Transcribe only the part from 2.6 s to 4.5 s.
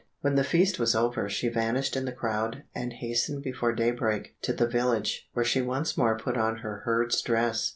and hastened before daybreak